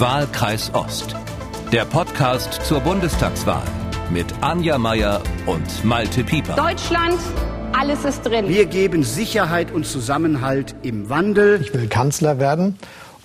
[0.00, 1.14] Wahlkreis Ost.
[1.70, 3.62] Der Podcast zur Bundestagswahl
[4.10, 6.56] mit Anja Meier und Malte Pieper.
[6.56, 7.20] Deutschland,
[7.72, 8.48] alles ist drin.
[8.48, 11.60] Wir geben Sicherheit und Zusammenhalt im Wandel.
[11.62, 12.76] Ich will Kanzler werden.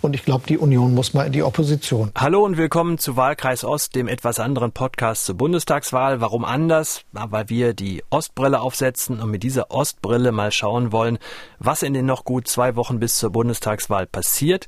[0.01, 2.11] Und ich glaube, die Union muss mal in die Opposition.
[2.15, 6.21] Hallo und willkommen zu Wahlkreis Ost, dem etwas anderen Podcast zur Bundestagswahl.
[6.21, 7.01] Warum anders?
[7.11, 11.17] Weil wir die Ostbrille aufsetzen und mit dieser Ostbrille mal schauen wollen,
[11.57, 14.67] was in den noch gut zwei Wochen bis zur Bundestagswahl passiert.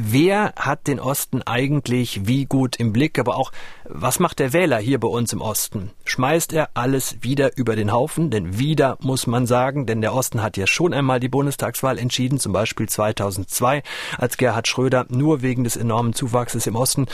[0.00, 3.18] Wer hat den Osten eigentlich wie gut im Blick?
[3.18, 3.50] Aber auch,
[3.84, 5.90] was macht der Wähler hier bei uns im Osten?
[6.04, 8.30] Schmeißt er alles wieder über den Haufen?
[8.30, 12.38] Denn wieder muss man sagen, denn der Osten hat ja schon einmal die Bundestagswahl entschieden,
[12.38, 13.82] zum Beispiel 2002,
[14.16, 17.06] als Gerhard Schröder nur wegen des enormen Zuwachses im Osten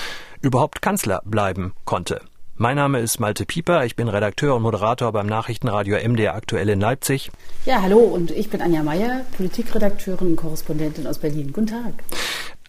[0.42, 2.20] überhaupt Kanzler bleiben konnte.
[2.56, 6.80] Mein Name ist Malte Pieper, ich bin Redakteur und Moderator beim Nachrichtenradio MDR aktuell in
[6.80, 7.32] Leipzig.
[7.64, 11.52] Ja, hallo und ich bin Anja Meier, Politikredakteurin und Korrespondentin aus Berlin.
[11.52, 11.94] Guten Tag.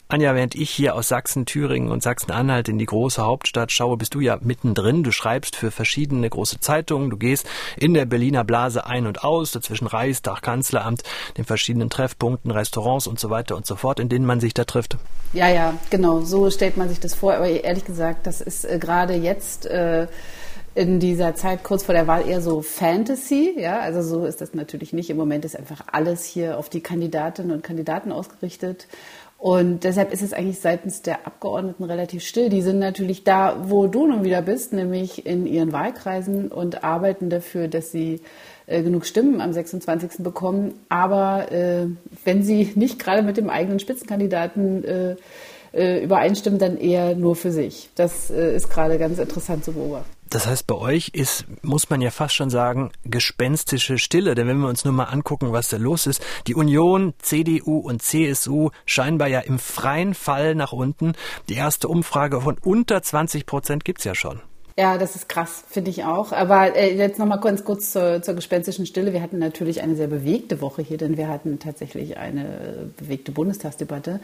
[0.08, 4.13] Anja, während ich hier aus Sachsen, Thüringen und Sachsen-Anhalt in die große Hauptstadt schaue, bist
[4.13, 5.02] du ja mittendrin.
[5.02, 7.10] Du schreibst für verschiedene große Zeitungen.
[7.10, 11.02] Du gehst in der Berliner Blase ein und aus, dazwischen Reichstag, Kanzleramt,
[11.38, 14.66] den verschiedenen Treffpunkten, Restaurants und so weiter und so fort, in denen man sich da
[14.66, 14.96] trifft.
[15.34, 16.22] Ja, ja, genau.
[16.22, 17.34] So stellt man sich das vor.
[17.34, 20.05] Aber ehrlich gesagt, das ist äh, gerade jetzt äh,
[20.76, 24.54] in dieser Zeit kurz vor der Wahl eher so Fantasy, ja, also so ist das
[24.54, 25.10] natürlich nicht.
[25.10, 28.88] Im Moment ist einfach alles hier auf die Kandidatinnen und Kandidaten ausgerichtet.
[29.46, 32.49] Und deshalb ist es eigentlich seitens der Abgeordneten relativ still.
[32.49, 37.29] Die sind natürlich da, wo du nun wieder bist, nämlich in ihren Wahlkreisen und arbeiten
[37.29, 38.21] dafür, dass sie
[38.66, 40.23] äh, genug Stimmen am 26.
[40.23, 40.73] bekommen.
[40.90, 41.85] Aber äh,
[42.23, 45.16] wenn sie nicht gerade mit dem eigenen Spitzenkandidaten äh,
[45.73, 47.90] äh übereinstimmen, dann eher nur für sich.
[47.93, 50.15] Das äh, ist gerade ganz interessant zu beobachten.
[50.29, 54.35] Das heißt, bei euch ist, muss man ja fast schon sagen, gespenstische Stille.
[54.35, 58.01] Denn wenn wir uns nur mal angucken, was da los ist, die Union, CDU und
[58.01, 61.13] CSU scheinbar ja im freien Fall nach unten.
[61.49, 64.41] Die erste Umfrage von unter 20 Prozent gibt's ja schon.
[64.78, 66.34] Ja, das ist krass, finde ich auch.
[66.34, 69.13] Aber äh, jetzt nochmal ganz kurz zur, zur gespenstischen Stille.
[69.13, 74.19] Wir hatten natürlich eine sehr bewegte Woche hier, denn wir hatten tatsächlich eine bewegte Bundestagsdebatte.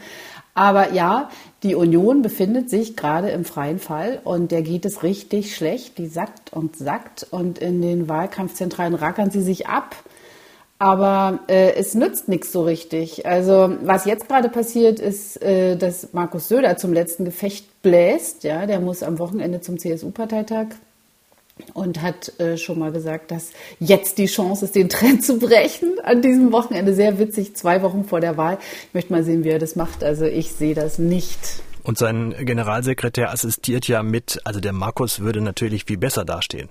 [0.52, 1.30] Aber ja,
[1.62, 5.96] die Union befindet sich gerade im freien Fall und der geht es richtig schlecht.
[5.96, 9.96] Die sackt und sackt und in den Wahlkampfzentralen rackern sie sich ab.
[10.82, 13.24] Aber äh, es nützt nichts so richtig.
[13.24, 18.42] Also was jetzt gerade passiert, ist, äh, dass Markus Söder zum letzten Gefecht bläst.
[18.42, 20.66] Ja, der muss am Wochenende zum CSU-Parteitag
[21.72, 26.00] und hat äh, schon mal gesagt, dass jetzt die Chance ist, den Trend zu brechen
[26.02, 26.94] an diesem Wochenende.
[26.94, 28.58] Sehr witzig, zwei Wochen vor der Wahl.
[28.88, 30.02] Ich möchte mal sehen, wie er das macht.
[30.02, 31.38] Also ich sehe das nicht.
[31.84, 36.70] Und sein Generalsekretär assistiert ja mit, also der Markus würde natürlich viel besser dastehen.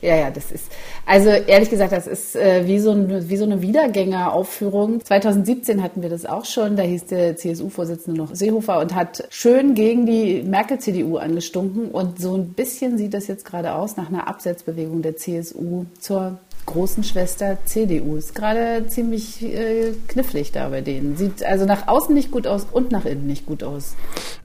[0.00, 0.66] Ja, ja, das ist,
[1.06, 5.04] also ehrlich gesagt, das ist äh, wie, so ein, wie so eine Wiedergängeraufführung.
[5.04, 9.74] 2017 hatten wir das auch schon, da hieß der CSU-Vorsitzende noch Seehofer und hat schön
[9.74, 14.28] gegen die Merkel-CDU angestunken und so ein bisschen sieht das jetzt gerade aus nach einer
[14.28, 16.38] Absetzbewegung der CSU zur
[16.68, 18.16] großen Schwester CDU.
[18.16, 21.16] Ist gerade ziemlich äh, knifflig da bei denen.
[21.16, 23.96] Sieht also nach außen nicht gut aus und nach innen nicht gut aus.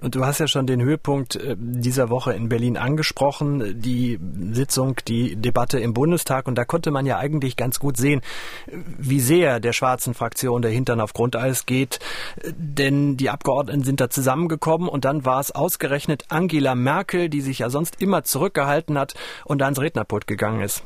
[0.02, 4.20] Und du hast ja schon den Höhepunkt äh, dieser Woche in Berlin angesprochen, die
[4.52, 6.48] Sitzung, die Debatte im Bundestag.
[6.48, 8.22] Und da konnte man ja eigentlich ganz gut sehen,
[8.98, 12.00] wie sehr der schwarzen Fraktion der Hintern auf Grundeis geht.
[12.56, 17.60] Denn die Abgeordneten sind da zusammengekommen und dann war es ausgerechnet Angela Merkel, die sich
[17.60, 19.14] ja sonst immer zurückgehalten hat
[19.44, 20.84] und da ans Rednerpult gegangen ist.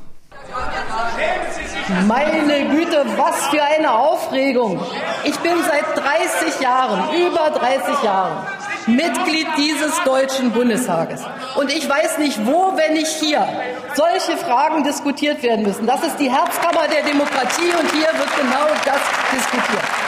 [2.06, 4.80] Meine Güte, was für eine Aufregung.
[5.24, 8.46] Ich bin seit 30 Jahren, über 30 Jahren,
[8.86, 11.22] Mitglied dieses Deutschen Bundestages.
[11.56, 13.46] Und ich weiß nicht, wo, wenn nicht hier,
[13.94, 15.86] solche Fragen diskutiert werden müssen.
[15.86, 19.00] Das ist die Herzkammer der Demokratie und hier wird genau das
[19.32, 20.07] diskutiert.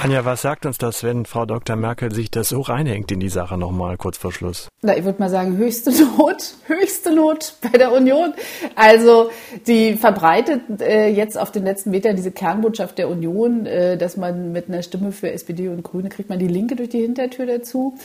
[0.00, 1.74] Anja, was sagt uns das, wenn Frau Dr.
[1.74, 4.68] Merkel sich das so reinhängt in die Sache nochmal kurz vor Schluss?
[4.80, 8.32] Na, ich würde mal sagen, höchste Not, höchste Not bei der Union.
[8.76, 9.30] Also
[9.66, 14.52] die verbreitet äh, jetzt auf den letzten Metern diese Kernbotschaft der Union, äh, dass man
[14.52, 17.98] mit einer Stimme für SPD und Grüne kriegt man die Linke durch die Hintertür dazu.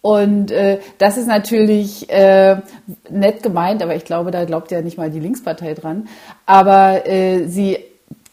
[0.00, 2.58] Und äh, das ist natürlich äh,
[3.10, 6.06] nett gemeint, aber ich glaube, da glaubt ja nicht mal die Linkspartei dran.
[6.46, 7.78] Aber äh, sie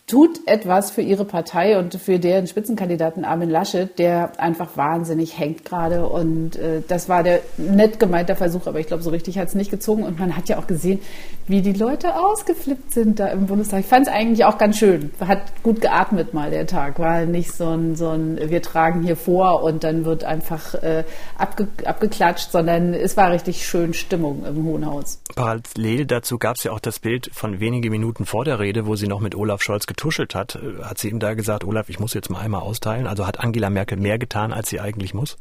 [0.09, 5.65] tut etwas für ihre Partei und für deren Spitzenkandidaten Armin Laschet, der einfach wahnsinnig hängt
[5.65, 6.07] gerade.
[6.07, 9.55] Und äh, das war der nett gemeinte Versuch, aber ich glaube, so richtig hat es
[9.55, 10.03] nicht gezogen.
[10.03, 10.99] Und man hat ja auch gesehen,
[11.47, 13.81] wie die Leute ausgeflippt sind da im Bundestag.
[13.81, 15.11] Ich fand es eigentlich auch ganz schön.
[15.19, 16.97] Hat gut geatmet mal der Tag.
[16.97, 21.03] War nicht so ein, so ein wir tragen hier vor und dann wird einfach äh,
[21.37, 25.21] abge, abgeklatscht, sondern es war richtig schön Stimmung im Hohen Haus.
[25.35, 28.95] Parallel dazu gab es ja auch das Bild von wenige Minuten vor der Rede, wo
[28.95, 30.55] sie noch mit Olaf Scholz getuschelt hat.
[30.55, 33.05] Äh, hat sie ihm da gesagt, Olaf, ich muss jetzt mal einmal austeilen?
[33.05, 35.37] Also hat Angela Merkel mehr getan, als sie eigentlich muss?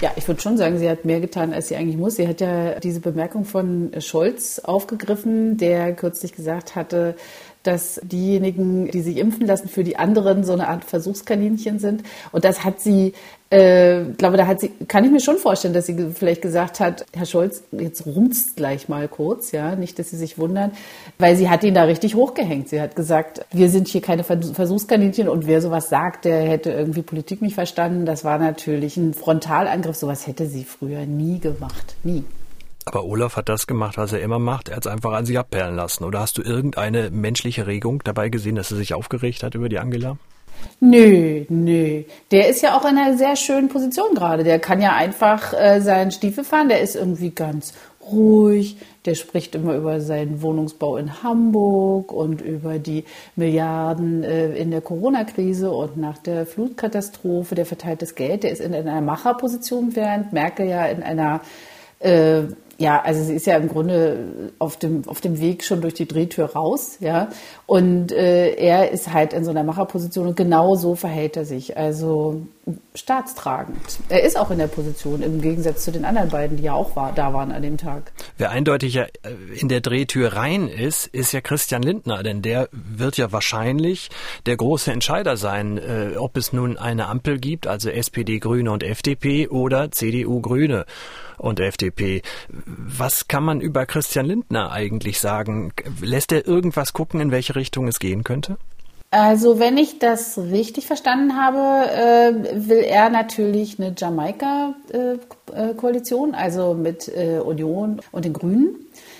[0.00, 2.16] Ja, ich würde schon sagen, sie hat mehr getan, als sie eigentlich muss.
[2.16, 7.16] Sie hat ja diese Bemerkung von Scholz aufgegriffen, der kürzlich gesagt hatte,
[7.62, 12.02] dass diejenigen, die sich impfen lassen, für die anderen so eine Art Versuchskaninchen sind.
[12.32, 13.12] Und das hat sie,
[13.52, 17.04] äh, glaube, da hat sie, kann ich mir schon vorstellen, dass sie vielleicht gesagt hat,
[17.14, 20.72] Herr Scholz, jetzt rumst gleich mal kurz, ja, nicht, dass Sie sich wundern,
[21.18, 22.70] weil sie hat ihn da richtig hochgehängt.
[22.70, 27.02] Sie hat gesagt, wir sind hier keine Versuchskaninchen und wer sowas sagt, der hätte irgendwie
[27.02, 28.06] Politik nicht verstanden.
[28.06, 29.96] Das war natürlich ein Frontalangriff.
[29.96, 31.96] Sowas hätte sie früher nie gemacht.
[32.04, 32.24] Nie.
[32.86, 34.70] Aber Olaf hat das gemacht, was er immer macht.
[34.70, 36.04] Er hat es einfach an sich abperlen lassen.
[36.04, 39.78] Oder hast du irgendeine menschliche Regung dabei gesehen, dass er sich aufgeregt hat über die
[39.78, 40.16] Angela?
[40.80, 42.02] Nö, nö.
[42.32, 44.42] Der ist ja auch in einer sehr schönen Position gerade.
[44.42, 46.68] Der kann ja einfach äh, seinen Stiefel fahren.
[46.68, 47.72] Der ist irgendwie ganz
[48.10, 48.76] ruhig.
[49.04, 53.04] Der spricht immer über seinen Wohnungsbau in Hamburg und über die
[53.36, 57.54] Milliarden äh, in der Corona-Krise und nach der Flutkatastrophe.
[57.54, 58.42] Der verteilt das Geld.
[58.42, 61.42] Der ist in einer Macherposition, während Merkel ja in einer
[62.00, 62.42] äh,
[62.82, 66.08] ja, also sie ist ja im Grunde auf dem, auf dem Weg schon durch die
[66.08, 67.28] Drehtür raus, ja.
[67.66, 71.76] Und äh, er ist halt in so einer Macherposition und genau so verhält er sich.
[71.76, 72.42] Also
[72.94, 73.98] staatstragend.
[74.08, 76.94] Er ist auch in der Position, im Gegensatz zu den anderen beiden, die ja auch
[76.94, 78.12] war, da waren an dem Tag.
[78.38, 82.68] Wer eindeutig ja äh, in der Drehtür rein ist, ist ja Christian Lindner, denn der
[82.70, 84.10] wird ja wahrscheinlich
[84.46, 88.84] der große Entscheider sein, äh, ob es nun eine Ampel gibt, also SPD, Grüne und
[88.84, 90.86] FDP oder CDU, Grüne
[91.38, 92.22] und FDP.
[92.48, 95.72] Was kann man über Christian Lindner eigentlich sagen?
[96.00, 98.56] Lässt er irgendwas gucken, in welche Richtung es gehen könnte?
[99.12, 102.32] Also wenn ich das richtig verstanden habe, äh,
[102.66, 108.74] will er natürlich eine Jamaika-Koalition, äh, also mit äh, Union und den Grünen.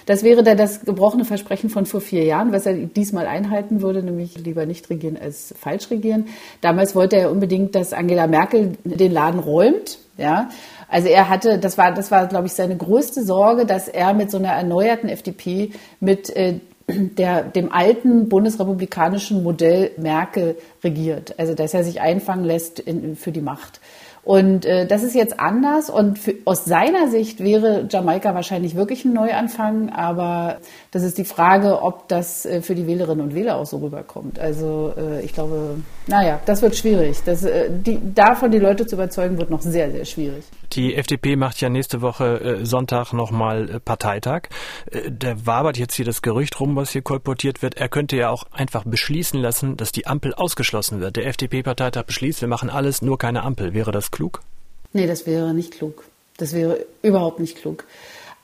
[0.07, 4.03] Das wäre dann das gebrochene Versprechen von vor vier Jahren, was er diesmal einhalten würde,
[4.03, 6.29] nämlich lieber nicht regieren als falsch regieren.
[6.63, 9.99] Damals wollte er unbedingt, dass Angela Merkel den Laden räumt.
[10.17, 10.49] Ja,
[10.89, 14.31] also er hatte, das war, das war, glaube ich, seine größte Sorge, dass er mit
[14.31, 16.61] so einer erneuerten FDP mit äh,
[17.19, 21.39] der, dem alten bundesrepublikanischen Modell Merkel regiert.
[21.39, 23.81] Also dass er sich einfangen lässt in, für die Macht.
[24.25, 29.05] Und äh, das ist jetzt anders und für, aus seiner Sicht wäre Jamaika wahrscheinlich wirklich
[29.05, 30.59] ein Neuanfang, aber
[30.93, 34.39] das ist die Frage, ob das äh, für die Wählerinnen und Wähler auch so rüberkommt.
[34.39, 37.17] Also äh, ich glaube, naja, das wird schwierig.
[37.25, 40.45] Das, äh, die, davon die Leute zu überzeugen, wird noch sehr, sehr schwierig.
[40.73, 44.49] Die FDP macht ja nächste Woche Sonntag nochmal Parteitag.
[45.11, 47.77] Da wabert jetzt hier das Gerücht rum, was hier kolportiert wird.
[47.77, 51.17] Er könnte ja auch einfach beschließen lassen, dass die Ampel ausgeschlossen wird.
[51.17, 53.75] Der FDP-Parteitag beschließt, wir machen alles, nur keine Ampel.
[53.75, 54.41] Wäre das klug?
[54.95, 56.05] Nee, das wäre nicht klug.
[56.39, 57.85] Das wäre überhaupt nicht klug.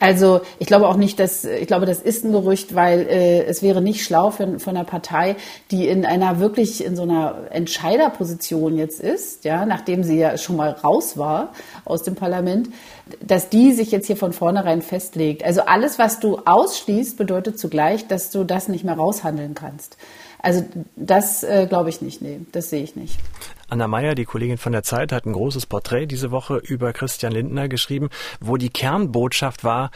[0.00, 3.62] Also ich glaube auch nicht, dass ich glaube, das ist ein Gerücht, weil äh, es
[3.62, 5.34] wäre nicht schlau für, für eine Partei,
[5.72, 10.56] die in einer wirklich in so einer Entscheiderposition jetzt ist, ja, nachdem sie ja schon
[10.56, 11.52] mal raus war
[11.84, 12.68] aus dem Parlament,
[13.20, 15.44] dass die sich jetzt hier von vornherein festlegt.
[15.44, 19.96] Also alles, was du ausschließt, bedeutet zugleich, dass du das nicht mehr raushandeln kannst.
[20.40, 23.18] Also das äh, glaube ich nicht, nee, das sehe ich nicht.
[23.68, 27.32] Anna Meyer, die Kollegin von der Zeit, hat ein großes Porträt diese Woche über Christian
[27.32, 28.08] Lindner geschrieben,
[28.40, 29.90] wo die Kernbotschaft war,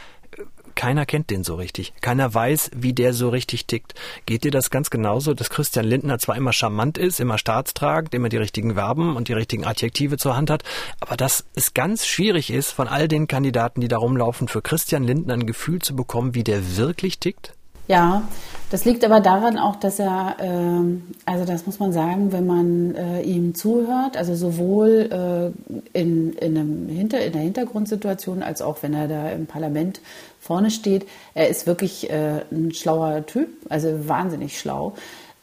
[0.74, 1.92] keiner kennt den so richtig.
[2.00, 3.94] Keiner weiß, wie der so richtig tickt.
[4.26, 8.28] Geht dir das ganz genauso, dass Christian Lindner zwar immer charmant ist, immer staatstragend, immer
[8.28, 10.64] die richtigen Verben und die richtigen Adjektive zur Hand hat,
[11.00, 15.04] aber dass es ganz schwierig ist, von all den Kandidaten, die da rumlaufen, für Christian
[15.04, 17.54] Lindner ein Gefühl zu bekommen, wie der wirklich tickt?
[17.88, 18.22] Ja,
[18.70, 22.94] das liegt aber daran auch, dass er, äh, also das muss man sagen, wenn man
[22.94, 25.52] äh, ihm zuhört, also sowohl
[25.94, 30.00] äh, in, in, einem Hinter, in der Hintergrundsituation als auch wenn er da im Parlament
[30.40, 34.94] vorne steht, er ist wirklich äh, ein schlauer Typ, also wahnsinnig schlau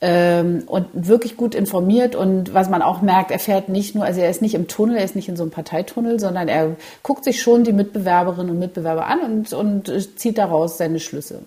[0.01, 2.15] ähm, und wirklich gut informiert.
[2.15, 4.97] Und was man auch merkt, er fährt nicht nur, also er ist nicht im Tunnel,
[4.97, 8.59] er ist nicht in so einem Parteitunnel, sondern er guckt sich schon die Mitbewerberinnen und
[8.59, 11.41] Mitbewerber an und, und zieht daraus seine Schlüsse.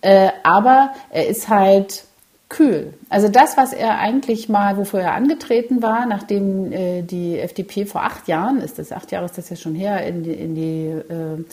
[0.00, 2.04] Äh, aber er ist halt
[2.48, 2.94] kühl.
[3.10, 8.04] Also das, was er eigentlich mal, wofür er angetreten war, nachdem äh, die FDP vor
[8.04, 10.86] acht Jahren, ist das acht Jahre ist das ja schon her, in die, in die
[10.86, 11.44] äh,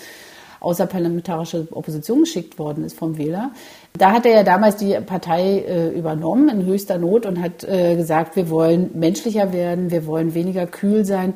[0.65, 3.51] außerparlamentarische Opposition geschickt worden ist vom Wähler,
[3.97, 7.95] da hat er ja damals die Partei äh, übernommen in höchster Not und hat äh,
[7.95, 11.33] gesagt, wir wollen menschlicher werden, wir wollen weniger kühl sein.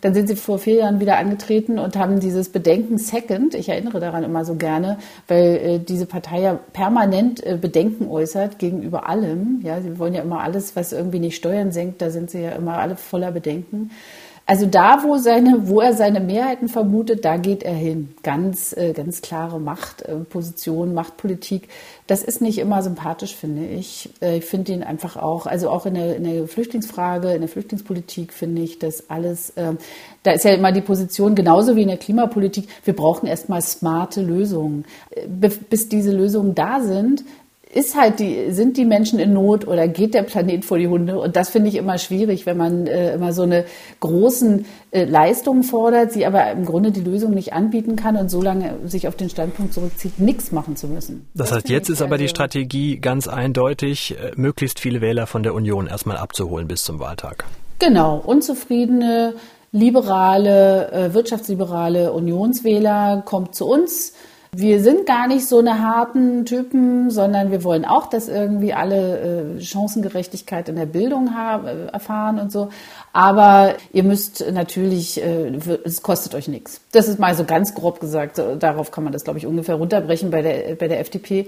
[0.00, 4.00] Dann sind sie vor vier Jahren wieder angetreten und haben dieses Bedenken Second, ich erinnere
[4.00, 9.60] daran immer so gerne, weil äh, diese Partei ja permanent äh, Bedenken äußert gegenüber allem.
[9.62, 12.52] Ja, sie wollen ja immer alles, was irgendwie nicht Steuern senkt, da sind sie ja
[12.52, 13.90] immer alle voller Bedenken
[14.50, 18.08] Also da, wo, seine, wo er seine Mehrheiten vermutet, da geht er hin.
[18.24, 21.68] Ganz, äh, ganz klare Machtposition, Machtpolitik.
[22.08, 24.10] Das ist nicht immer sympathisch, finde ich.
[24.20, 27.48] Äh, ich finde ihn einfach auch, also auch in der, in der Flüchtlingsfrage, in der
[27.48, 29.74] Flüchtlingspolitik finde ich das alles, äh,
[30.24, 34.20] da ist ja immer die Position, genauso wie in der Klimapolitik, wir brauchen erstmal smarte
[34.20, 34.84] Lösungen.
[35.10, 37.22] Äh, bis diese Lösungen da sind,
[37.72, 41.18] ist halt die, sind die Menschen in Not oder geht der Planet vor die Hunde?
[41.18, 43.64] Und das finde ich immer schwierig, wenn man äh, immer so eine
[44.00, 48.42] großen äh, Leistungen fordert, sie aber im Grunde die Lösung nicht anbieten kann und so
[48.42, 51.28] lange sich auf den Standpunkt zurückzieht, nichts machen zu müssen.
[51.34, 55.44] Das, das heißt, jetzt ist aber die Strategie ganz eindeutig, äh, möglichst viele Wähler von
[55.44, 57.44] der Union erstmal abzuholen bis zum Wahltag.
[57.78, 59.34] Genau, unzufriedene,
[59.70, 64.14] liberale, äh, wirtschaftsliberale Unionswähler kommt zu uns
[64.52, 69.56] wir sind gar nicht so eine harten Typen, sondern wir wollen auch, dass irgendwie alle
[69.58, 72.70] äh, Chancengerechtigkeit in der Bildung haben, äh, erfahren und so.
[73.12, 75.52] Aber ihr müsst natürlich, äh,
[75.84, 76.80] es kostet euch nichts.
[76.90, 78.42] Das ist mal so ganz grob gesagt.
[78.58, 81.46] Darauf kann man das, glaube ich, ungefähr runterbrechen bei der, bei der FDP.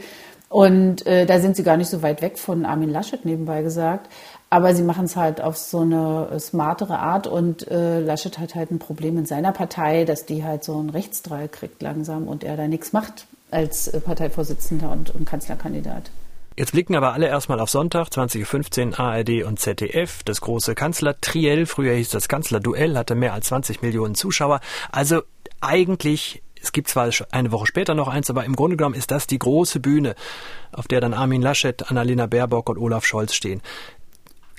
[0.52, 4.12] Und äh, da sind sie gar nicht so weit weg von Armin Laschet nebenbei gesagt.
[4.52, 8.70] Aber sie machen es halt auf so eine smartere Art und äh, Laschet hat halt
[8.70, 12.58] ein Problem in seiner Partei, dass die halt so einen Rechtsdrall kriegt langsam und er
[12.58, 16.10] da nichts macht als äh, Parteivorsitzender und, und Kanzlerkandidat.
[16.54, 20.22] Jetzt blicken aber alle erstmal auf Sonntag, 2015, ARD und ZDF.
[20.22, 24.60] Das große Kanzler-Triell, früher hieß das Kanzler-Duell, hatte mehr als 20 Millionen Zuschauer.
[24.90, 25.22] Also
[25.62, 29.26] eigentlich es gibt zwar eine Woche später noch eins, aber im Grunde genommen ist das
[29.26, 30.14] die große Bühne,
[30.70, 33.62] auf der dann Armin Laschet, Annalena Baerbock und Olaf Scholz stehen.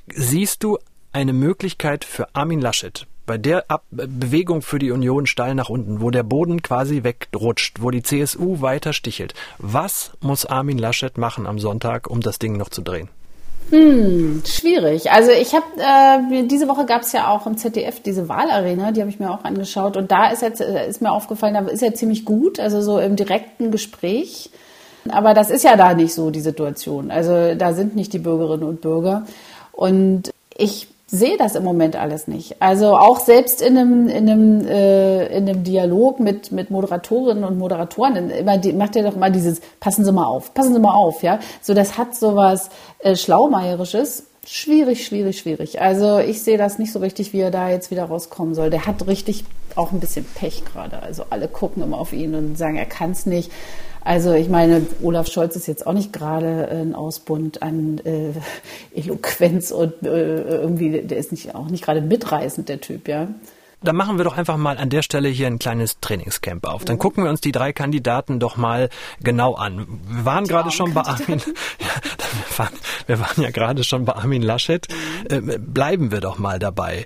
[0.08, 0.78] Siehst du
[1.14, 6.02] eine Möglichkeit für Armin Laschet, bei der Ab Bewegung für die Union steil nach unten,
[6.02, 9.34] wo der Boden quasi wegrutscht, wo die CSU weiter stichelt.
[9.60, 13.08] Was muss Armin Laschet machen am Sonntag, um das Ding noch zu drehen?
[13.70, 15.10] Hm, schwierig.
[15.10, 19.00] Also ich habe äh, diese Woche gab es ja auch im ZDF diese Wahlarena, die
[19.00, 21.82] habe ich mir auch angeschaut und da ist jetzt äh, ist mir aufgefallen, da ist
[21.82, 24.50] er ziemlich gut, also so im direkten Gespräch.
[25.10, 27.12] Aber das ist ja da nicht so die Situation.
[27.12, 29.26] Also da sind nicht die Bürgerinnen und Bürger.
[29.74, 32.60] Und ich sehe das im Moment alles nicht.
[32.60, 37.60] Also auch selbst in einem, in einem, äh, in einem Dialog mit, mit Moderatorinnen und
[37.60, 40.96] Moderatoren, immer die, macht er doch mal dieses, passen Sie mal auf, passen Sie mal
[40.96, 41.40] auf, ja.
[41.62, 44.26] So, das hat sowas äh, Schlaumeierisches.
[44.46, 45.82] Schwierig, schwierig, schwierig.
[45.82, 48.72] Also ich sehe das nicht so richtig, wie er da jetzt wieder rauskommen soll.
[48.72, 51.02] Der hat richtig auch ein bisschen Pech gerade.
[51.02, 53.52] Also alle gucken immer auf ihn und sagen, er kann es nicht.
[54.04, 58.32] Also ich meine, Olaf Scholz ist jetzt auch nicht gerade ein Ausbund an äh,
[59.00, 63.30] Eloquenz und äh, irgendwie, der ist nicht, auch nicht gerade mitreißend, der Typ, ja
[63.84, 66.86] dann machen wir doch einfach mal an der Stelle hier ein kleines Trainingscamp auf.
[66.86, 68.90] Dann gucken wir uns die drei Kandidaten doch mal
[69.22, 70.02] genau an.
[70.08, 71.40] Wir waren gerade schon bei Armin,
[71.80, 71.88] ja,
[72.50, 72.74] wir, waren,
[73.08, 74.88] wir waren ja gerade schon bei Armin Laschet.
[75.30, 75.50] Mhm.
[75.50, 77.06] Äh, bleiben wir doch mal dabei.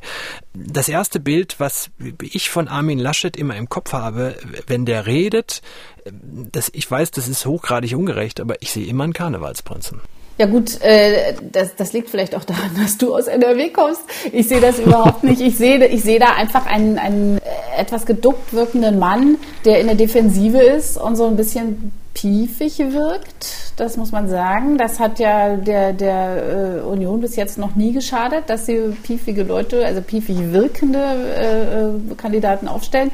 [0.54, 1.90] Das erste Bild, was
[2.22, 4.36] ich von Armin Laschet immer im Kopf habe,
[4.68, 5.62] wenn der redet,
[6.06, 6.12] äh,
[6.52, 10.02] das, ich weiß, das ist hochgradig ungerecht, aber ich sehe immer einen Karnevalsprinzen.
[10.38, 14.02] Ja gut, äh, das, das liegt vielleicht auch daran, dass du aus NRW kommst.
[14.32, 15.42] Ich sehe das überhaupt nicht.
[15.42, 17.40] Ich sehe, ich sehe da einfach einen, einen
[17.76, 23.74] etwas geduckt wirkenden Mann, der in der Defensive ist und so ein bisschen piefig wirkt.
[23.78, 24.78] Das muss man sagen.
[24.78, 29.44] Das hat ja der, der äh, Union bis jetzt noch nie geschadet, dass sie piefige
[29.44, 33.12] Leute, also piefig wirkende äh, äh Kandidaten aufstellen.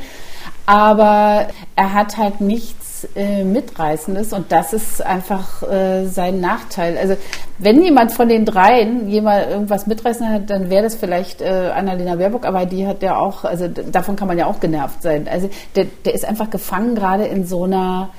[0.65, 6.98] Aber er hat halt nichts äh, Mitreißendes und das ist einfach äh, sein Nachteil.
[6.98, 7.15] Also
[7.60, 12.15] wenn jemand von den dreien jemand irgendwas mitreißen hat, dann wäre das vielleicht äh, Annalena
[12.15, 15.27] Baerbock, aber die hat ja auch, also davon kann man ja auch genervt sein.
[15.31, 18.10] Also der, der ist einfach gefangen gerade in so einer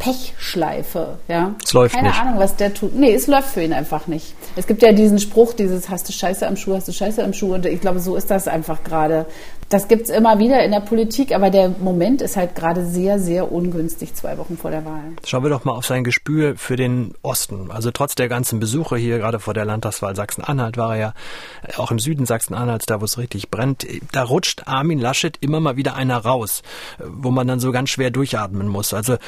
[0.00, 1.18] Pechschleife.
[1.28, 1.54] Ja?
[1.62, 2.20] Es läuft Keine nicht.
[2.20, 2.94] Ahnung, was der tut.
[2.94, 4.34] Nee, es läuft für ihn einfach nicht.
[4.56, 7.34] Es gibt ja diesen Spruch, dieses hast du Scheiße am Schuh, hast du Scheiße am
[7.34, 7.54] Schuh.
[7.54, 9.26] Und ich glaube, so ist das einfach gerade.
[9.70, 13.20] Das gibt es immer wieder in der Politik, aber der Moment ist halt gerade sehr,
[13.20, 15.12] sehr ungünstig, zwei Wochen vor der Wahl.
[15.24, 17.70] Schauen wir doch mal auf sein Gespür für den Osten.
[17.70, 21.14] Also trotz der ganzen Besuche hier, gerade vor der Landtagswahl Sachsen-Anhalt war er ja
[21.76, 23.86] auch im Süden Sachsen-Anhalts, da wo es richtig brennt.
[24.10, 26.64] Da rutscht Armin Laschet immer mal wieder einer raus,
[26.98, 28.92] wo man dann so ganz schwer durchatmen muss.
[28.92, 29.18] Also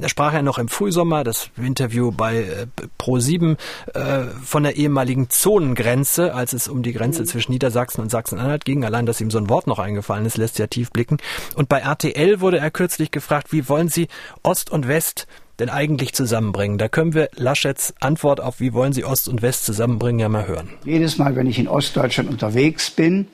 [0.00, 2.66] da sprach er noch im Frühsommer, das Interview bei äh,
[3.00, 3.56] Pro7,
[3.92, 7.26] äh, von der ehemaligen Zonengrenze, als es um die Grenze mhm.
[7.26, 8.84] zwischen Niedersachsen und Sachsen-Anhalt ging.
[8.84, 11.18] Allein, dass ihm so Wort noch eingefallen ist, lässt ja tief blicken.
[11.54, 14.08] Und bei RTL wurde er kürzlich gefragt, wie wollen Sie
[14.42, 15.26] Ost und West
[15.58, 16.78] denn eigentlich zusammenbringen?
[16.78, 20.46] Da können wir Laschets Antwort auf, wie wollen Sie Ost und West zusammenbringen, ja mal
[20.46, 20.70] hören.
[20.84, 23.28] Jedes Mal, wenn ich in Ostdeutschland unterwegs bin,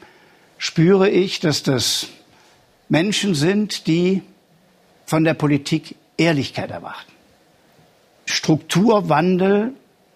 [0.59, 2.09] spüre ich, dass das
[2.89, 4.23] Menschen sind, die
[5.07, 7.13] von der Politik Ehrlichkeit erwarten.
[8.27, 9.75] Strukturwandel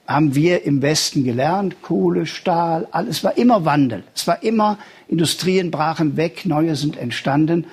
[0.09, 1.83] haben wir im Westen gelernt.
[1.83, 4.05] Kohle, Stahl, alles war immer Wandel.
[4.15, 7.67] Es war immer, Industrien brachen weg, neue sind entstanden.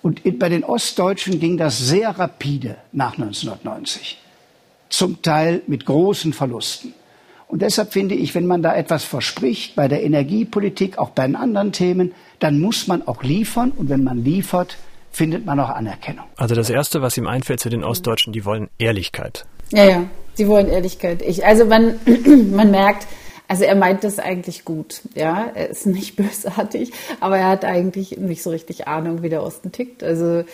[0.00, 4.18] Und bei den Ostdeutschen ging das sehr rapide nach 1990.
[4.88, 6.94] Zum Teil mit großen Verlusten.
[7.48, 11.34] Und deshalb finde ich, wenn man da etwas verspricht, bei der Energiepolitik, auch bei den
[11.34, 13.72] anderen Themen, dann muss man auch liefern.
[13.72, 14.78] Und wenn man liefert,
[15.10, 16.26] findet man auch Anerkennung.
[16.36, 19.44] Also das Erste, was ihm einfällt zu den Ostdeutschen, die wollen Ehrlichkeit.
[19.72, 21.22] Ja, ja, sie wollen Ehrlichkeit.
[21.22, 21.98] Ich, also man,
[22.50, 23.06] man merkt,
[23.50, 25.50] also er meint das eigentlich gut, ja.
[25.54, 29.72] Er ist nicht bösartig, aber er hat eigentlich nicht so richtig Ahnung, wie der Osten
[29.72, 30.04] tickt.
[30.04, 30.44] Also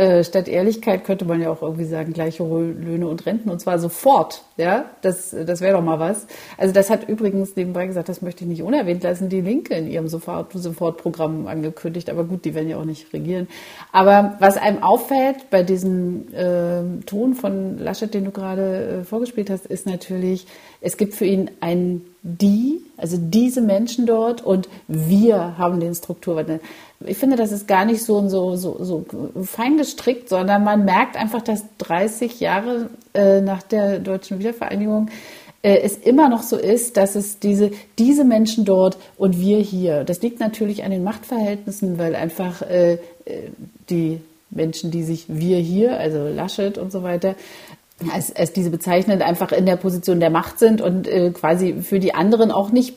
[0.00, 3.78] äh, statt Ehrlichkeit könnte man ja auch irgendwie sagen, gleiche Löhne und Renten und zwar
[3.78, 4.44] sofort.
[4.56, 6.26] Ja, das, das wäre doch mal was.
[6.56, 9.90] Also das hat übrigens nebenbei gesagt, das möchte ich nicht unerwähnt lassen, die Linke in
[9.90, 12.08] ihrem Sofort, Sofortprogramm angekündigt.
[12.08, 13.46] Aber gut, die werden ja auch nicht regieren.
[13.92, 19.50] Aber was einem auffällt bei diesem äh, Ton von Laschet, den du gerade äh, vorgespielt
[19.50, 20.46] hast, ist natürlich,
[20.80, 26.60] es gibt für ihn ein die, also diese Menschen dort und wir haben den Strukturwandel.
[27.06, 29.04] Ich finde, das ist gar nicht so, so, so, so
[29.42, 35.08] fein gestrickt, sondern man merkt einfach, dass 30 Jahre äh, nach der deutschen Wiedervereinigung
[35.62, 40.04] äh, es immer noch so ist, dass es diese, diese Menschen dort und wir hier,
[40.04, 42.98] das liegt natürlich an den Machtverhältnissen, weil einfach äh, äh
[43.88, 47.34] die Menschen, die sich wir hier, also Laschet und so weiter,
[48.12, 51.98] als, als diese bezeichnend einfach in der Position der Macht sind und äh, quasi für
[51.98, 52.94] die anderen auch nicht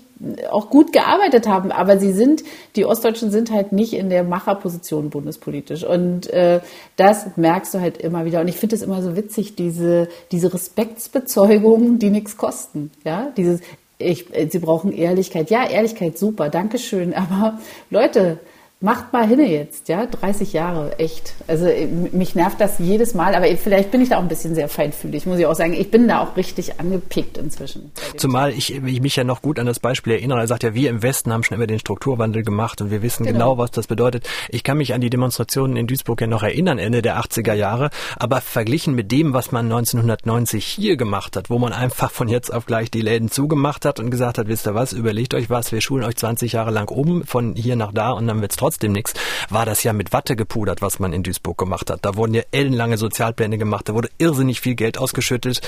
[0.49, 2.43] auch gut gearbeitet haben, aber sie sind,
[2.75, 5.83] die Ostdeutschen sind halt nicht in der Macherposition bundespolitisch.
[5.83, 6.61] Und äh,
[6.95, 8.41] das merkst du halt immer wieder.
[8.41, 12.91] Und ich finde es immer so witzig, diese, diese Respektsbezeugungen, die nichts kosten.
[13.03, 13.61] Ja, dieses,
[13.97, 15.49] ich, sie brauchen Ehrlichkeit.
[15.49, 17.13] Ja, Ehrlichkeit, super, Dankeschön.
[17.13, 18.39] Aber Leute,
[18.83, 21.35] Macht mal hinne jetzt, ja, 30 Jahre, echt.
[21.47, 21.69] Also
[22.11, 25.25] mich nervt das jedes Mal, aber vielleicht bin ich da auch ein bisschen sehr feinfühlig,
[25.25, 25.71] muss ich auch sagen.
[25.71, 27.93] Ich bin da auch richtig angepickt inzwischen.
[28.17, 30.41] Zumal ich, ich mich ja noch gut an das Beispiel erinnere.
[30.41, 33.23] Er sagt ja, wir im Westen haben schon immer den Strukturwandel gemacht und wir wissen
[33.23, 33.37] genau.
[33.37, 34.27] genau, was das bedeutet.
[34.49, 37.89] Ich kann mich an die Demonstrationen in Duisburg ja noch erinnern, Ende der 80er Jahre,
[38.17, 42.53] aber verglichen mit dem, was man 1990 hier gemacht hat, wo man einfach von jetzt
[42.53, 45.71] auf gleich die Läden zugemacht hat und gesagt hat, wisst ihr was, überlegt euch was,
[45.71, 48.72] wir schulen euch 20 Jahre lang oben von hier nach da und dann wird's trotzdem
[48.73, 49.13] trotzdem nichts,
[49.49, 51.99] war das ja mit Watte gepudert, was man in Duisburg gemacht hat.
[52.03, 55.61] Da wurden ja ellenlange Sozialpläne gemacht, da wurde irrsinnig viel Geld ausgeschüttet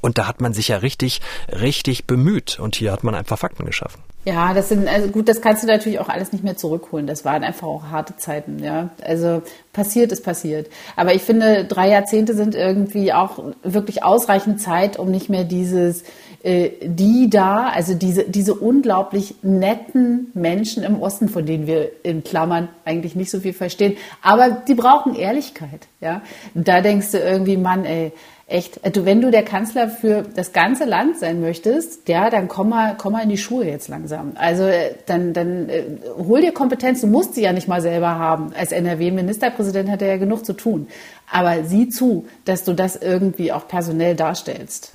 [0.00, 3.66] und da hat man sich ja richtig, richtig bemüht und hier hat man einfach Fakten
[3.66, 4.00] geschaffen.
[4.24, 7.08] Ja, das sind, also gut, das kannst du natürlich auch alles nicht mehr zurückholen.
[7.08, 8.90] Das waren einfach auch harte Zeiten, ja.
[9.04, 10.70] Also passiert ist passiert.
[10.94, 16.04] Aber ich finde, drei Jahrzehnte sind irgendwie auch wirklich ausreichend Zeit, um nicht mehr dieses,
[16.44, 22.68] die da, also diese, diese unglaublich netten Menschen im Osten, von denen wir in Klammern
[22.84, 26.22] eigentlich nicht so viel verstehen, aber die brauchen Ehrlichkeit, ja.
[26.54, 28.12] Da denkst du irgendwie, Mann, ey,
[28.52, 32.68] echt, also wenn du der Kanzler für das ganze Land sein möchtest, ja, dann komm
[32.68, 34.32] mal, komm mal in die Schuhe jetzt langsam.
[34.34, 35.84] Also äh, dann, dann äh,
[36.18, 38.52] hol dir Kompetenz, du musst sie ja nicht mal selber haben.
[38.54, 40.88] Als NRW-Ministerpräsident hat er ja genug zu tun.
[41.30, 44.92] Aber sieh zu, dass du das irgendwie auch personell darstellst.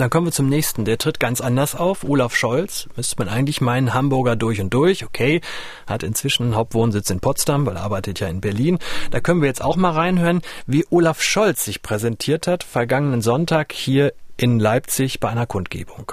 [0.00, 0.86] Dann kommen wir zum nächsten.
[0.86, 2.04] Der tritt ganz anders auf.
[2.04, 5.04] Olaf Scholz, müsste man eigentlich meinen, Hamburger durch und durch.
[5.04, 5.42] Okay,
[5.86, 8.78] hat inzwischen einen Hauptwohnsitz in Potsdam, weil er arbeitet ja in Berlin.
[9.10, 13.72] Da können wir jetzt auch mal reinhören, wie Olaf Scholz sich präsentiert hat, vergangenen Sonntag
[13.74, 16.12] hier in Leipzig bei einer Kundgebung.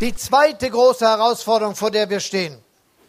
[0.00, 2.58] Die zweite große Herausforderung, vor der wir stehen,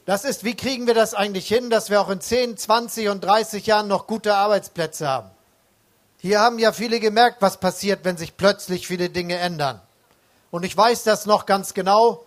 [0.06, 3.22] das ist, wie kriegen wir das eigentlich hin, dass wir auch in 10, 20 und
[3.22, 5.30] 30 Jahren noch gute Arbeitsplätze haben?
[6.28, 9.80] Hier haben ja viele gemerkt, was passiert, wenn sich plötzlich viele Dinge ändern.
[10.52, 12.26] Und ich weiß das noch ganz genau,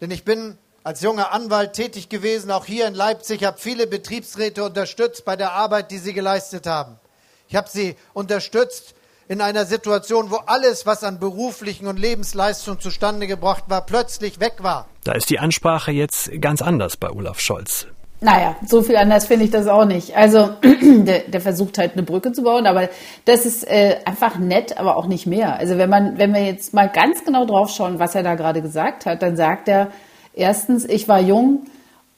[0.00, 4.64] denn ich bin als junger Anwalt tätig gewesen, auch hier in Leipzig, habe viele Betriebsräte
[4.64, 6.98] unterstützt bei der Arbeit, die sie geleistet haben.
[7.46, 8.96] Ich habe sie unterstützt
[9.28, 14.54] in einer Situation, wo alles, was an beruflichen und Lebensleistungen zustande gebracht war, plötzlich weg
[14.58, 14.88] war.
[15.04, 17.86] Da ist die Ansprache jetzt ganz anders bei Olaf Scholz.
[18.22, 20.14] Naja, so viel anders finde ich das auch nicht.
[20.14, 20.50] Also
[20.82, 22.90] der, der versucht halt eine Brücke zu bauen, aber
[23.24, 25.56] das ist äh, einfach nett, aber auch nicht mehr.
[25.56, 28.60] Also wenn man, wenn wir jetzt mal ganz genau drauf schauen, was er da gerade
[28.60, 29.88] gesagt hat, dann sagt er
[30.34, 31.66] erstens, ich war jung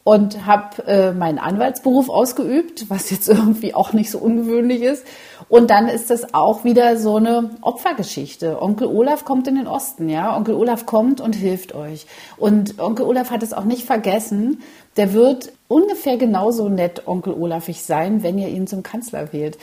[0.05, 5.07] und habe äh, meinen Anwaltsberuf ausgeübt, was jetzt irgendwie auch nicht so ungewöhnlich ist.
[5.49, 8.61] Und dann ist das auch wieder so eine Opfergeschichte.
[8.61, 10.37] Onkel Olaf kommt in den Osten, ja.
[10.37, 12.07] Onkel Olaf kommt und hilft euch.
[12.37, 14.63] Und Onkel Olaf hat es auch nicht vergessen.
[14.97, 19.59] Der wird ungefähr genauso nett Onkel Olafig sein, wenn ihr ihn zum Kanzler wählt.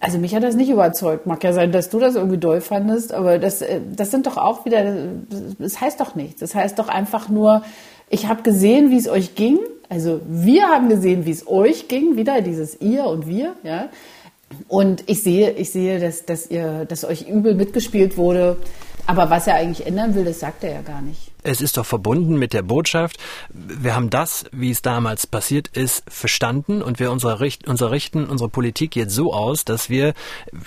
[0.00, 1.26] Also mich hat das nicht überzeugt.
[1.26, 4.36] Mag ja sein, dass du das irgendwie doll fandest, aber das, äh, das sind doch
[4.36, 4.84] auch wieder,
[5.58, 6.40] das heißt doch nichts.
[6.40, 7.62] Das heißt doch einfach nur,
[8.10, 9.58] ich habe gesehen, wie es euch ging.
[9.88, 12.16] Also wir haben gesehen, wie es euch ging.
[12.16, 13.88] Wieder dieses ihr und wir, ja.
[14.66, 18.56] Und ich sehe, ich sehe, dass, dass ihr, dass euch übel mitgespielt wurde.
[19.06, 21.27] Aber was er eigentlich ändern will, das sagt er ja gar nicht.
[21.42, 23.18] Es ist doch verbunden mit der Botschaft,
[23.50, 28.26] wir haben das, wie es damals passiert ist, verstanden und wir unsere, Richt unsere richten
[28.26, 30.14] unsere Politik jetzt so aus, dass wir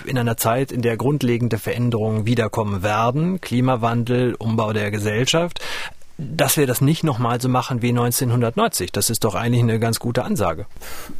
[0.06, 5.60] in einer Zeit, in der grundlegende Veränderungen wiederkommen werden, Klimawandel, Umbau der Gesellschaft,
[6.18, 8.92] dass wir das nicht nochmal so machen wie 1990.
[8.92, 10.66] Das ist doch eigentlich eine ganz gute Ansage.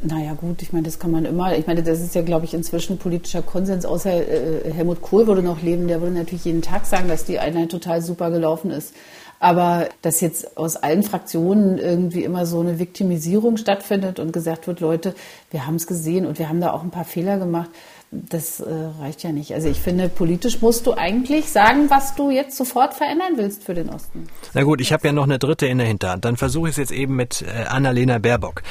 [0.01, 2.53] Naja gut, ich meine, das kann man immer, ich meine, das ist ja, glaube ich,
[2.53, 6.85] inzwischen politischer Konsens, außer äh, Helmut Kohl würde noch leben, der würde natürlich jeden Tag
[6.85, 8.93] sagen, dass die Einheit total super gelaufen ist.
[9.43, 14.79] Aber dass jetzt aus allen Fraktionen irgendwie immer so eine Viktimisierung stattfindet und gesagt wird,
[14.79, 15.13] Leute,
[15.51, 17.69] wir haben es gesehen und wir haben da auch ein paar Fehler gemacht,
[18.09, 19.53] das äh, reicht ja nicht.
[19.53, 23.73] Also ich finde, politisch musst du eigentlich sagen, was du jetzt sofort verändern willst für
[23.73, 24.27] den Osten.
[24.53, 26.23] Na gut, ich habe ja noch eine dritte in der Hinterhand.
[26.23, 28.63] Dann versuche ich es jetzt eben mit äh, Annalena Baerbock.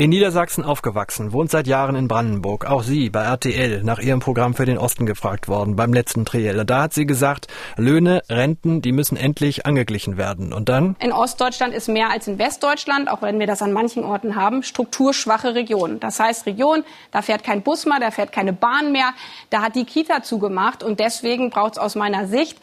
[0.00, 2.64] In Niedersachsen aufgewachsen, wohnt seit Jahren in Brandenburg.
[2.64, 6.64] Auch sie bei RTL nach ihrem Programm für den Osten gefragt worden, beim letzten Triell.
[6.64, 10.54] Da hat sie gesagt, Löhne, Renten, die müssen endlich angeglichen werden.
[10.54, 10.96] Und dann?
[11.00, 14.62] In Ostdeutschland ist mehr als in Westdeutschland, auch wenn wir das an manchen Orten haben,
[14.62, 16.00] strukturschwache Regionen.
[16.00, 19.12] Das heißt Region, da fährt kein Bus mehr, da fährt keine Bahn mehr,
[19.50, 20.82] da hat die Kita zugemacht.
[20.82, 22.56] Und deswegen braucht es aus meiner Sicht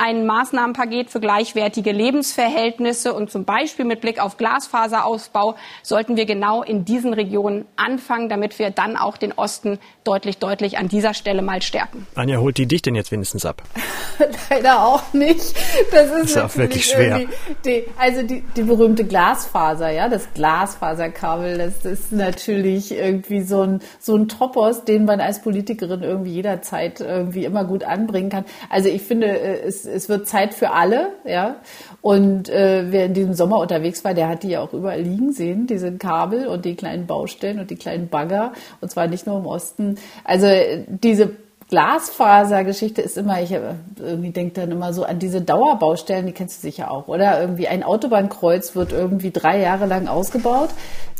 [0.00, 6.62] ein Maßnahmenpaket für gleichwertige Lebensverhältnisse und zum Beispiel mit Blick auf Glasfaserausbau sollten wir genau
[6.62, 11.42] in diesen Regionen anfangen, damit wir dann auch den Osten deutlich, deutlich an dieser Stelle
[11.42, 12.06] mal stärken.
[12.14, 13.62] Anja, holt die dich denn jetzt wenigstens ab?
[14.50, 15.54] Leider auch nicht.
[15.92, 17.20] Das ist, das ist auch wirklich schwer.
[17.66, 23.80] Die, also die, die berühmte Glasfaser, ja, das Glasfaserkabel, das ist natürlich irgendwie so ein,
[23.98, 28.46] so ein Topos, den man als Politikerin irgendwie jederzeit irgendwie immer gut anbringen kann.
[28.70, 31.56] Also ich finde, äh, es, es wird Zeit für alle, ja.
[32.00, 35.32] Und äh, wer in diesem Sommer unterwegs war, der hat die ja auch überall liegen
[35.32, 38.52] sehen, diese Kabel und die kleinen Baustellen und die kleinen Bagger.
[38.80, 39.96] Und zwar nicht nur im Osten.
[40.24, 40.46] Also
[40.88, 41.30] diese
[41.70, 46.68] Glasfasergeschichte ist immer, ich irgendwie denke dann immer so an diese Dauerbaustellen, die kennst du
[46.68, 47.40] sicher auch, oder?
[47.40, 50.70] Irgendwie ein Autobahnkreuz wird irgendwie drei Jahre lang ausgebaut.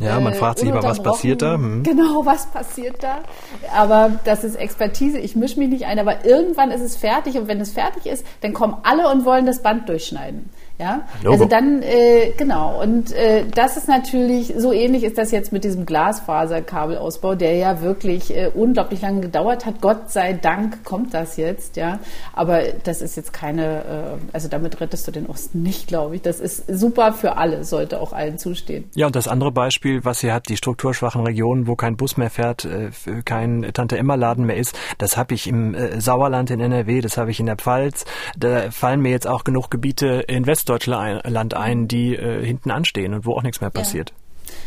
[0.01, 1.55] Ja, man äh, fragt sich immer, was passiert da?
[1.55, 1.85] Hm.
[1.85, 3.19] Genau, was passiert da?
[3.75, 7.47] Aber das ist Expertise, ich mische mich nicht ein, aber irgendwann ist es fertig und
[7.47, 10.51] wenn es fertig ist, dann kommen alle und wollen das Band durchschneiden.
[10.81, 11.35] Ja, Logo.
[11.35, 15.63] also dann äh, genau und äh, das ist natürlich so ähnlich ist das jetzt mit
[15.63, 19.83] diesem Glasfaserkabelausbau, der ja wirklich äh, unglaublich lange gedauert hat.
[19.83, 21.99] Gott sei Dank kommt das jetzt, ja,
[22.33, 26.23] aber das ist jetzt keine, äh, also damit rettest du den Osten nicht, glaube ich.
[26.23, 28.89] Das ist super für alle, sollte auch allen zustehen.
[28.95, 32.31] Ja und das andere Beispiel, was ihr habt, die strukturschwachen Regionen, wo kein Bus mehr
[32.31, 32.89] fährt, äh,
[33.27, 37.19] kein Tante Emma Laden mehr ist, das habe ich im äh, Sauerland in NRW, das
[37.19, 38.07] habe ich in der Pfalz.
[38.39, 43.15] Da fallen mir jetzt auch genug Gebiete in West Ostdeutschland ein, die äh, hinten anstehen
[43.15, 44.11] und wo auch nichts mehr passiert.
[44.11, 44.17] Ja.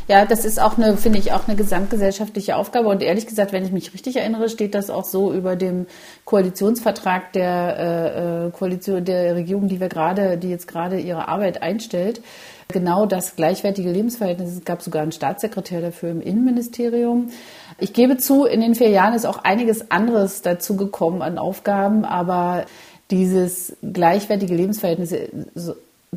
[0.08, 2.88] Ja, das ist auch eine, finde ich, auch eine gesamtgesellschaftliche Aufgabe.
[2.88, 5.88] Und ehrlich gesagt, wenn ich mich richtig erinnere, steht das auch so über dem
[6.24, 11.62] Koalitionsvertrag der äh, äh Koalition der Regierung, die wir gerade, die jetzt gerade ihre Arbeit
[11.62, 12.22] einstellt.
[12.70, 14.52] Genau das gleichwertige Lebensverhältnis.
[14.52, 17.32] Es gab sogar einen Staatssekretär dafür im Innenministerium.
[17.78, 22.06] Ich gebe zu, in den vier Jahren ist auch einiges anderes dazu gekommen an Aufgaben,
[22.06, 22.66] aber
[23.12, 25.14] dieses gleichwertige Lebensverhältnis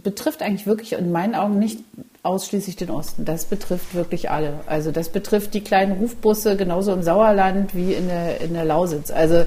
[0.02, 1.80] betrifft eigentlich wirklich in meinen Augen nicht
[2.22, 3.24] ausschließlich den Osten.
[3.24, 4.60] Das betrifft wirklich alle.
[4.66, 9.10] Also das betrifft die kleinen Rufbusse genauso im Sauerland wie in der, in der Lausitz.
[9.10, 9.44] Also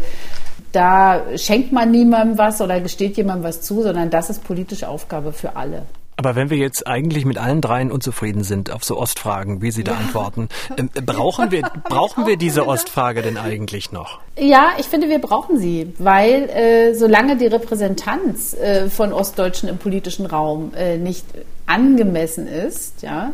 [0.71, 5.33] da schenkt man niemandem was oder gesteht jemandem was zu, sondern das ist politische Aufgabe
[5.33, 5.83] für alle.
[6.19, 9.85] Aber wenn wir jetzt eigentlich mit allen dreien unzufrieden sind auf so Ostfragen, wie Sie
[9.85, 9.99] da ja.
[9.99, 14.19] antworten, äh, brauchen wir brauchen wir diese Ostfrage denn eigentlich noch?
[14.37, 19.77] Ja, ich finde, wir brauchen sie, weil äh, solange die Repräsentanz äh, von Ostdeutschen im
[19.77, 21.25] politischen Raum äh, nicht
[21.67, 23.31] angemessen ist, ja,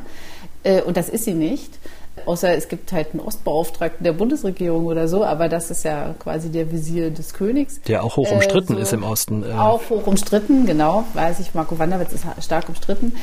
[0.61, 1.79] äh, und das ist sie nicht,
[2.25, 6.49] Außer es gibt halt einen Ostbeauftragten der Bundesregierung oder so, aber das ist ja quasi
[6.49, 7.81] der Visier des Königs.
[7.81, 9.43] Der auch hoch umstritten äh, so ist im Osten.
[9.43, 9.53] Äh.
[9.53, 11.03] Auch hoch umstritten, genau.
[11.13, 13.13] Weiß ich, Marco Wanderwitz ist stark umstritten.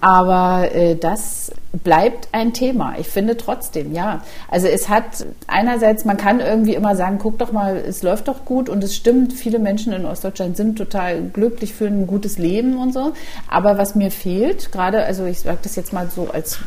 [0.00, 2.94] Aber äh, das bleibt ein Thema.
[2.98, 4.22] Ich finde trotzdem, ja.
[4.48, 8.44] Also es hat einerseits, man kann irgendwie immer sagen, guck doch mal, es läuft doch
[8.44, 12.76] gut und es stimmt, viele Menschen in Ostdeutschland sind total glücklich, führen ein gutes Leben
[12.76, 13.12] und so.
[13.48, 16.58] Aber was mir fehlt, gerade, also ich sage das jetzt mal so als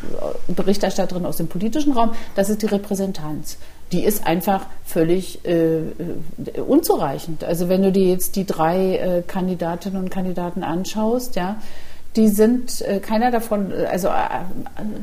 [0.47, 3.57] Berichterstatterin aus dem politischen Raum, das ist die Repräsentanz
[3.91, 5.81] die ist einfach völlig äh,
[6.65, 7.43] unzureichend.
[7.43, 11.57] Also wenn du dir jetzt die drei äh, Kandidatinnen und Kandidaten anschaust, ja,
[12.15, 14.13] die sind äh, keiner davon, äh, also äh,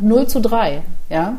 [0.01, 0.83] 0 zu 3.
[1.11, 1.37] Ja?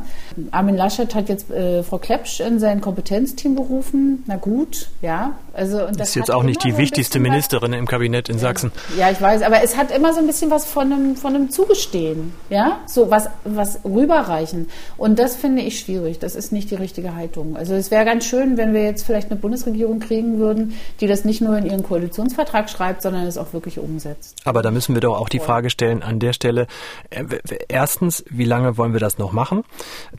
[0.51, 4.23] Armin Laschet hat jetzt äh, Frau Klepsch in sein Kompetenzteam berufen.
[4.27, 5.35] Na gut, ja.
[5.53, 8.71] Also, und das ist jetzt auch nicht die so wichtigste Ministerin im Kabinett in Sachsen.
[8.97, 11.49] Ja, ich weiß, aber es hat immer so ein bisschen was von einem, von einem
[11.49, 14.69] Zugestehen, ja, so was, was rüberreichen.
[14.97, 16.19] Und das finde ich schwierig.
[16.19, 17.55] Das ist nicht die richtige Haltung.
[17.57, 21.25] Also es wäre ganz schön, wenn wir jetzt vielleicht eine Bundesregierung kriegen würden, die das
[21.25, 24.37] nicht nur in ihren Koalitionsvertrag schreibt, sondern es auch wirklich umsetzt.
[24.45, 26.67] Aber da müssen wir doch auch die Frage stellen an der Stelle.
[27.09, 27.25] Äh,
[27.67, 29.63] erstens, wie lange wollen wir das noch machen?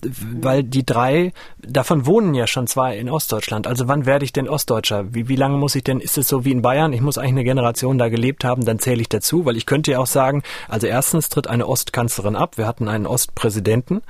[0.02, 3.66] Weil die drei, davon wohnen ja schon zwei in Ostdeutschland.
[3.66, 5.12] Also wann werde ich denn Ostdeutscher?
[5.14, 7.18] Wie wie, wie lange muss ich denn, ist es so wie in Bayern, ich muss
[7.18, 10.06] eigentlich eine Generation da gelebt haben, dann zähle ich dazu, weil ich könnte ja auch
[10.06, 14.02] sagen, also erstens tritt eine Ostkanzlerin ab, wir hatten einen Ostpräsidenten.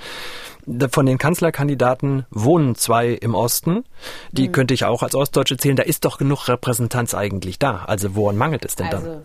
[0.92, 3.84] Von den Kanzlerkandidaten wohnen zwei im Osten.
[4.30, 4.52] Die mhm.
[4.52, 5.74] könnte ich auch als Ostdeutsche zählen.
[5.74, 7.84] Da ist doch genug Repräsentanz eigentlich da.
[7.86, 9.22] Also woran mangelt es denn also, dann?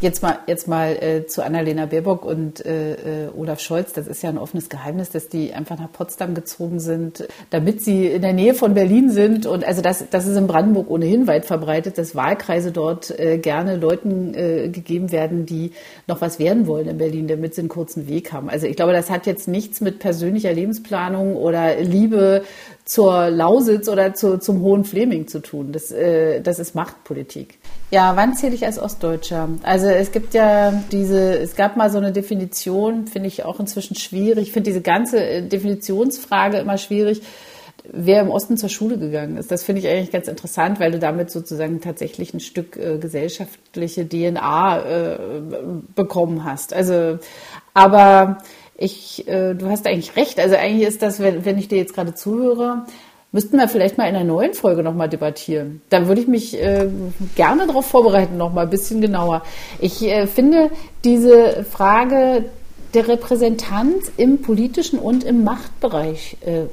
[0.00, 3.92] Jetzt mal, jetzt mal äh, zu Annalena Baerbock und äh, äh, Olaf Scholz.
[3.92, 8.08] Das ist ja ein offenes Geheimnis, dass die einfach nach Potsdam gezogen sind, damit sie
[8.08, 9.46] in der Nähe von Berlin sind.
[9.46, 13.76] Und also das, das ist in Brandenburg ohnehin weit verbreitet, dass Wahlkreise dort äh, gerne
[13.76, 15.70] Leuten äh, gegeben werden, die
[16.06, 18.50] noch was werden wollen in Berlin, damit sie einen kurzen Weg haben.
[18.50, 22.42] Also ich glaube, das hat jetzt nichts mit persönlicher Lebensplanung oder Liebe
[22.84, 25.72] zur Lausitz oder zu, zum Hohen Fleming zu tun.
[25.72, 27.58] Das, äh, das ist Machtpolitik.
[27.90, 29.48] Ja, wann zähle ich als Ostdeutscher?
[29.62, 33.94] Also es gibt ja diese, es gab mal so eine Definition, finde ich auch inzwischen
[33.94, 34.48] schwierig.
[34.48, 37.22] Ich finde diese ganze äh, Definitionsfrage immer schwierig,
[37.84, 39.50] wer im Osten zur Schule gegangen ist.
[39.50, 44.08] Das finde ich eigentlich ganz interessant, weil du damit sozusagen tatsächlich ein Stück äh, gesellschaftliche
[44.08, 45.18] DNA äh,
[45.94, 46.72] bekommen hast.
[46.72, 47.18] Also,
[47.74, 48.38] aber
[48.76, 50.40] ich, äh, du hast eigentlich recht.
[50.40, 52.86] Also eigentlich ist das, wenn, wenn ich dir jetzt gerade zuhöre,
[53.34, 55.82] müssten wir vielleicht mal in einer neuen Folge nochmal debattieren.
[55.90, 56.86] Da würde ich mich äh,
[57.34, 59.42] gerne darauf vorbereiten, nochmal ein bisschen genauer.
[59.80, 60.70] Ich äh, finde
[61.02, 62.44] diese Frage
[62.94, 66.66] der Repräsentanz im politischen und im Machtbereich äh,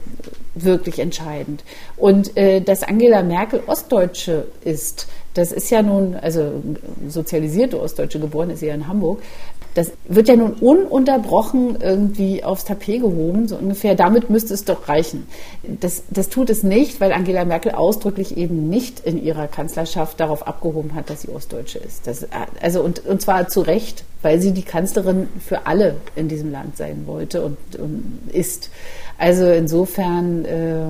[0.53, 1.63] wirklich entscheidend.
[1.97, 6.61] Und äh, dass Angela Merkel Ostdeutsche ist, das ist ja nun, also
[7.07, 9.23] sozialisierte Ostdeutsche geboren ist sie ja in Hamburg,
[9.73, 13.95] das wird ja nun ununterbrochen irgendwie aufs Tapet gehoben, so ungefähr.
[13.95, 15.27] Damit müsste es doch reichen.
[15.63, 20.45] Das, das tut es nicht, weil Angela Merkel ausdrücklich eben nicht in ihrer Kanzlerschaft darauf
[20.45, 22.05] abgehoben hat, dass sie Ostdeutsche ist.
[22.07, 22.27] Das,
[22.61, 26.77] also und, und zwar zu Recht, weil sie die Kanzlerin für alle in diesem Land
[26.77, 28.69] sein wollte und, und ist.
[29.17, 30.85] Also insofern, äh,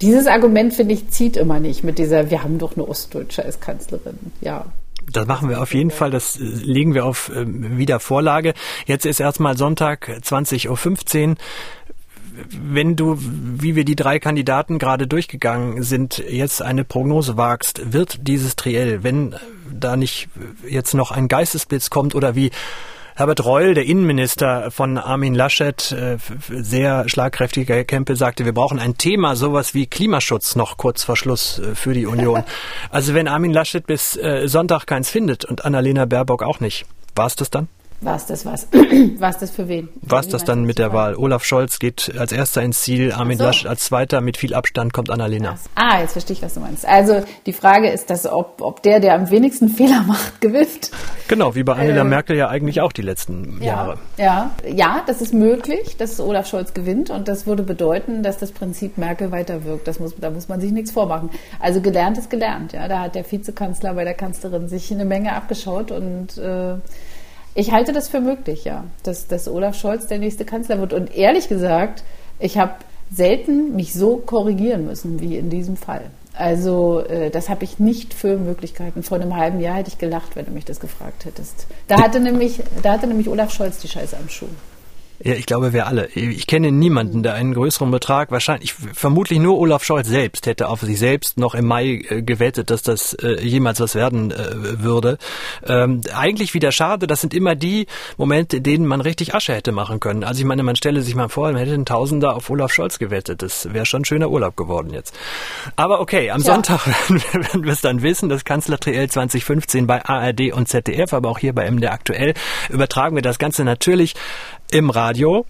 [0.00, 3.60] dieses Argument, finde ich, zieht immer nicht mit dieser, wir haben doch eine Ostdeutsche als
[3.60, 4.18] Kanzlerin.
[4.40, 4.66] Ja.
[5.12, 6.10] Das machen wir auf jeden Fall.
[6.10, 8.54] Das äh, legen wir auf äh, Wiedervorlage.
[8.86, 11.36] Jetzt ist erstmal Sonntag 20.15 Uhr
[12.50, 18.28] wenn du, wie wir die drei Kandidaten gerade durchgegangen sind, jetzt eine Prognose wagst, wird
[18.28, 19.34] dieses Triell, wenn
[19.72, 20.28] da nicht
[20.68, 22.50] jetzt noch ein Geistesblitz kommt oder wie
[23.18, 26.18] Herbert Reul, der Innenminister von Armin Laschet, äh,
[26.50, 31.58] sehr schlagkräftiger Kempe, sagte, wir brauchen ein Thema, sowas wie Klimaschutz noch kurz vor Schluss
[31.58, 32.44] äh, für die Union.
[32.90, 37.26] Also wenn Armin Laschet bis äh, Sonntag keins findet und Annalena Baerbock auch nicht, war
[37.26, 37.66] es das dann?
[38.00, 38.68] War es das was?
[39.18, 39.88] War es das für wen?
[40.02, 41.16] War es das dann mit der Wahl?
[41.16, 43.44] Olaf Scholz geht als erster ins Ziel, Armin so.
[43.44, 45.52] Laschet als zweiter, mit viel Abstand kommt Annalena.
[45.52, 45.64] Das.
[45.74, 46.86] Ah, jetzt verstehe ich, was du meinst.
[46.86, 50.92] Also die Frage ist, dass ob, ob der, der am wenigsten Fehler macht, gewinnt.
[51.26, 53.98] Genau, wie bei Angela äh, Merkel ja eigentlich auch die letzten ja, Jahre.
[54.16, 58.52] Ja, ja, das ist möglich, dass Olaf Scholz gewinnt und das würde bedeuten, dass das
[58.52, 59.88] Prinzip Merkel weiterwirkt.
[59.88, 61.30] Das muss, da muss man sich nichts vormachen.
[61.58, 62.72] Also gelernt ist gelernt.
[62.72, 66.76] Ja, da hat der Vizekanzler bei der Kanzlerin sich eine Menge abgeschaut und äh,
[67.58, 70.92] ich halte das für möglich, ja, dass, dass Olaf Scholz der nächste Kanzler wird.
[70.92, 72.04] Und ehrlich gesagt,
[72.38, 72.74] ich habe
[73.12, 76.02] selten mich so korrigieren müssen wie in diesem Fall.
[76.34, 79.02] Also äh, das habe ich nicht für Möglichkeiten.
[79.02, 81.66] Vor einem halben Jahr hätte ich gelacht, wenn du mich das gefragt hättest.
[81.88, 84.46] Da hatte nämlich, da hatte nämlich Olaf Scholz die Scheiße am Schuh.
[85.22, 86.06] Ja, ich glaube, wir alle.
[86.14, 90.82] Ich kenne niemanden, der einen größeren Betrag, wahrscheinlich, vermutlich nur Olaf Scholz selbst hätte auf
[90.82, 95.18] sich selbst noch im Mai äh, gewettet, dass das äh, jemals was werden äh, würde.
[95.66, 99.72] Ähm, eigentlich wieder schade, das sind immer die Momente, in denen man richtig Asche hätte
[99.72, 100.22] machen können.
[100.22, 103.00] Also ich meine, man stelle sich mal vor, man hätte einen Tausender auf Olaf Scholz
[103.00, 103.42] gewettet.
[103.42, 105.18] Das wäre schon ein schöner Urlaub geworden jetzt.
[105.74, 106.46] Aber okay, am ja.
[106.52, 111.38] Sonntag werden wir es dann wissen, das Kanzler-Triell 2015 bei ARD und ZDF, aber auch
[111.40, 112.34] hier bei MDR aktuell
[112.68, 114.14] übertragen wir das Ganze natürlich
[114.70, 115.46] im Radio.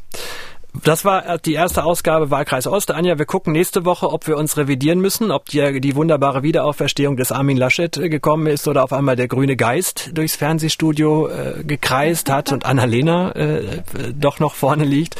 [0.85, 2.90] Das war die erste Ausgabe Wahlkreis Ost.
[2.90, 7.16] Anja, wir gucken nächste Woche, ob wir uns revidieren müssen, ob die, die wunderbare Wiederauferstehung
[7.16, 11.64] des Armin Laschet äh, gekommen ist oder auf einmal der grüne Geist durchs Fernsehstudio äh,
[11.64, 13.83] gekreist hat und Annalena äh,
[14.14, 15.16] doch noch vorne liegt.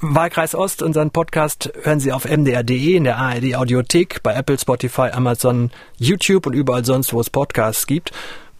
[0.00, 5.10] Wahlkreis Ost, unseren Podcast hören Sie auf mdr.de, in der ARD Audiothek, bei Apple, Spotify,
[5.12, 8.12] Amazon, YouTube und überall sonst, wo es Podcasts gibt.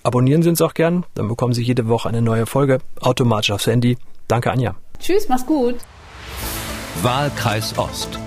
[0.03, 3.67] Abonnieren Sie uns auch gern, dann bekommen Sie jede Woche eine neue Folge automatisch aufs
[3.67, 3.97] Handy.
[4.29, 4.77] Danke, Anja.
[4.99, 5.77] Tschüss, mach's gut.
[7.03, 8.19] Wahlkreis Ost.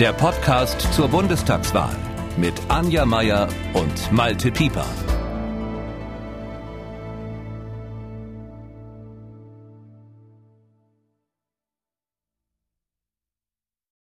[0.00, 1.94] Der Podcast zur Bundestagswahl
[2.38, 4.86] mit Anja Meier und Malte Pieper.